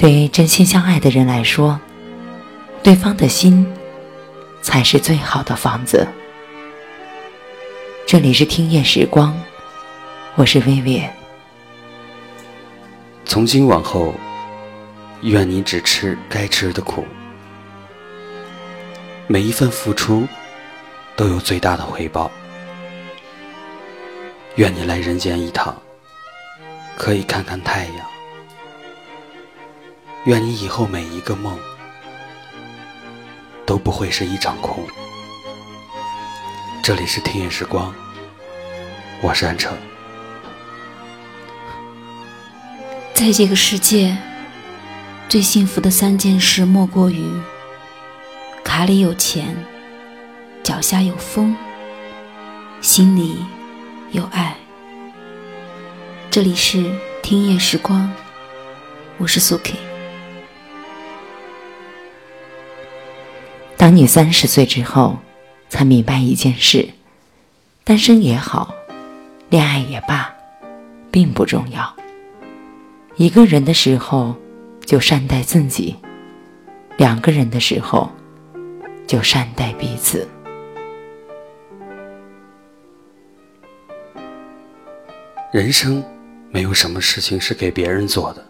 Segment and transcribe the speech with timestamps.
[0.00, 1.78] 对真心相爱的人来说，
[2.82, 3.70] 对方的心
[4.62, 6.08] 才是最好的房子。
[8.06, 9.38] 这里是听夜时光，
[10.36, 11.06] 我是薇薇。
[13.26, 14.14] 从今往后，
[15.20, 17.04] 愿你只吃该吃的苦，
[19.26, 20.26] 每一份付出
[21.14, 22.30] 都有最大的回报。
[24.54, 25.76] 愿你来人间一趟，
[26.96, 28.19] 可以看看太阳。
[30.24, 31.58] 愿你以后每一个梦
[33.64, 34.86] 都不会是一场空。
[36.82, 37.94] 这里是听夜时光，
[39.22, 39.74] 我是安城。
[43.14, 44.14] 在这个世界，
[45.26, 47.24] 最幸福的三件事莫过于
[48.62, 49.56] 卡里有钱，
[50.62, 51.56] 脚下有风，
[52.82, 53.42] 心里
[54.10, 54.54] 有爱。
[56.30, 56.84] 这里是
[57.22, 58.12] 听夜时光，
[59.16, 59.89] 我是苏 K。
[63.80, 65.16] 当你三十岁之后，
[65.70, 66.86] 才明白一件事：
[67.82, 68.74] 单身也好，
[69.48, 70.30] 恋爱也罢，
[71.10, 71.96] 并不重要。
[73.16, 74.34] 一个人的时候，
[74.84, 75.94] 就善待自己；
[76.98, 78.12] 两个人的时候，
[79.06, 80.28] 就善待彼此。
[85.50, 86.04] 人生
[86.50, 88.46] 没有什么事情是给别人做的，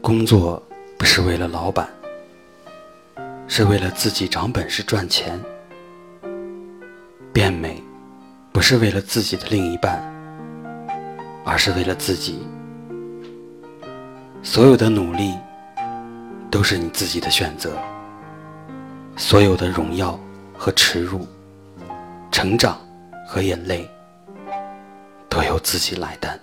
[0.00, 0.62] 工作
[0.96, 1.86] 不是为了老板。
[3.48, 5.40] 是为了自己长本事赚钱，
[7.32, 7.82] 变美，
[8.52, 10.02] 不是为了自己的另一半，
[11.44, 12.46] 而是为了自己。
[14.42, 15.34] 所有的努力，
[16.50, 17.76] 都是你自己的选择。
[19.16, 20.18] 所有的荣耀
[20.56, 21.26] 和耻辱，
[22.30, 22.78] 成长
[23.26, 23.88] 和眼泪，
[25.28, 26.38] 都由自己来担。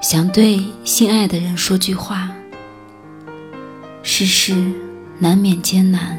[0.00, 2.27] 想对心爱的人说句话。
[4.20, 4.52] 世事
[5.20, 6.18] 难免艰难，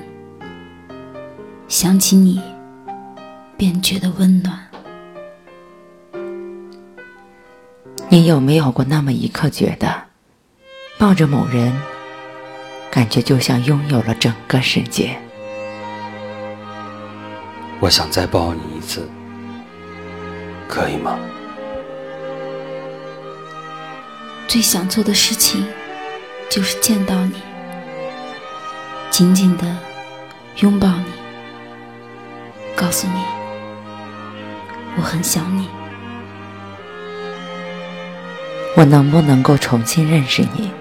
[1.68, 2.42] 想起你，
[3.58, 4.58] 便觉得温暖。
[8.08, 9.94] 你有没有过那么一刻，觉得
[10.98, 11.78] 抱着某人，
[12.90, 15.20] 感觉就像拥有了整个世界？
[17.82, 19.06] 我想再抱你一次，
[20.70, 21.20] 可以吗？
[24.48, 25.68] 最想做的事情，
[26.50, 27.49] 就是见到你。
[29.20, 29.66] 紧紧的
[30.62, 31.12] 拥抱你，
[32.74, 33.22] 告诉你
[34.96, 35.68] 我很想你。
[38.78, 40.72] 我能不能够重新认识你？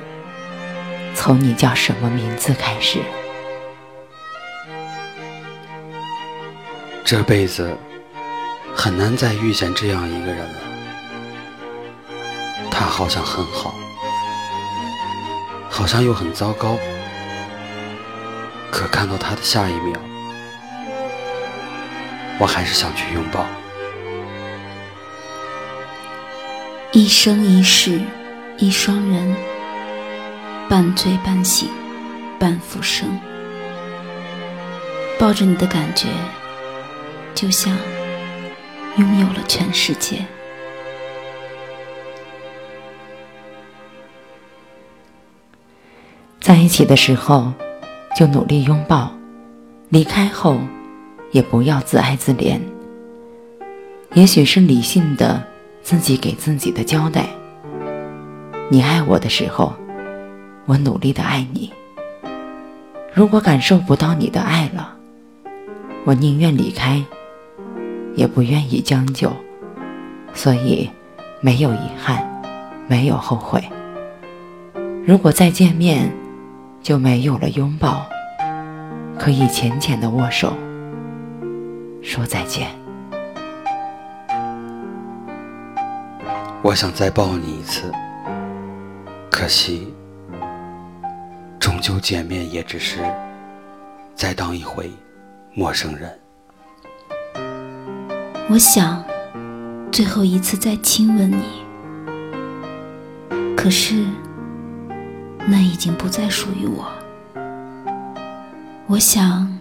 [1.16, 3.00] 从你叫什么名字开始？
[7.04, 7.76] 这辈子
[8.72, 10.60] 很难再遇见这样一个人了。
[12.70, 13.74] 他好像很好，
[15.68, 16.78] 好像又很糟糕。
[18.70, 19.98] 可看到他的下一秒，
[22.38, 23.44] 我还是想去拥抱。
[26.92, 28.00] 一生一世
[28.56, 29.34] 一双人，
[30.68, 31.68] 半醉半醒
[32.38, 33.08] 半浮生。
[35.18, 36.08] 抱着你的感觉，
[37.34, 37.76] 就像
[38.96, 40.24] 拥有了全世界。
[46.40, 47.52] 在一起的时候。
[48.16, 49.12] 就努力拥抱，
[49.88, 50.58] 离开后
[51.30, 52.58] 也不要自哀自怜。
[54.14, 55.42] 也许是理性的
[55.82, 57.26] 自己给自己的交代。
[58.70, 59.72] 你爱我的时候，
[60.66, 61.72] 我努力的爱你。
[63.14, 64.94] 如果感受不到你的爱了，
[66.04, 67.02] 我宁愿离开，
[68.14, 69.32] 也不愿意将就。
[70.34, 70.88] 所以，
[71.40, 72.26] 没有遗憾，
[72.86, 73.62] 没有后悔。
[75.04, 76.12] 如果再见面，
[76.82, 78.06] 就没有了拥抱，
[79.18, 80.54] 可以浅浅的握手，
[82.02, 82.68] 说再见。
[86.62, 87.92] 我想再抱你一次，
[89.30, 89.92] 可惜，
[91.60, 93.00] 终究见面也只是
[94.14, 94.90] 再当一回
[95.54, 96.18] 陌生人。
[98.48, 99.04] 我想
[99.92, 101.44] 最后一次再亲吻你，
[103.54, 104.04] 可是。
[105.50, 106.86] 那已经不再属于我。
[108.86, 109.58] 我想，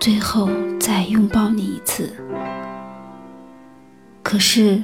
[0.00, 0.50] 最后
[0.80, 2.12] 再拥抱你一次，
[4.24, 4.82] 可是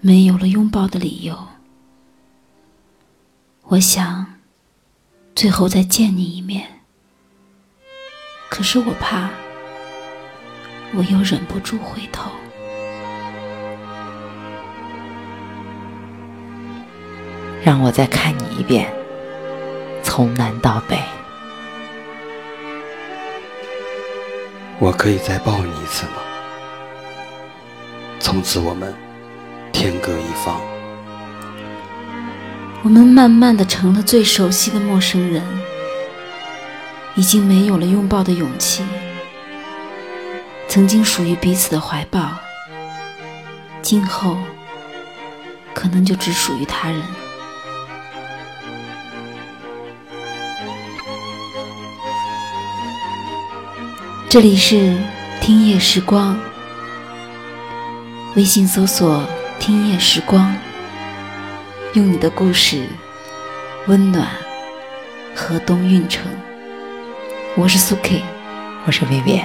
[0.00, 1.38] 没有了拥抱的理由。
[3.68, 4.26] 我想，
[5.36, 6.66] 最后再见你一面，
[8.48, 9.30] 可是我怕，
[10.92, 12.30] 我又忍不住回头。
[17.64, 18.92] 让我再看你一遍，
[20.16, 20.96] 从南到北。
[24.78, 26.22] 我可以再抱你一次吗？
[28.20, 28.94] 从此我们
[29.72, 30.60] 天各一方。
[32.84, 35.42] 我们慢慢的成了最熟悉的陌生人，
[37.16, 38.84] 已经没有了拥抱的勇气。
[40.68, 42.30] 曾经属于彼此的怀抱，
[43.82, 44.38] 今后
[45.74, 47.02] 可能就只属于他人。
[54.34, 54.96] 这里是
[55.40, 56.36] 听夜时光，
[58.34, 59.24] 微信搜索
[59.60, 60.52] “听夜时光”，
[61.94, 62.84] 用你的故事
[63.86, 64.26] 温暖
[65.36, 66.26] 河东运城。
[67.54, 68.24] 我是苏 K，
[68.86, 69.40] 我是薇薇，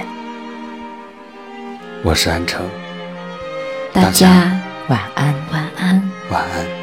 [2.02, 2.68] 我是安城，
[3.92, 5.32] 大家晚安。
[6.30, 6.79] 晚。